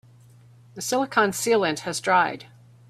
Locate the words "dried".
2.01-2.47